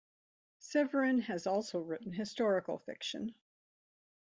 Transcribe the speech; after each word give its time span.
Severin 0.57 1.19
has 1.19 1.45
also 1.45 1.79
written 1.79 2.11
historical 2.13 2.79
fiction. 2.79 3.35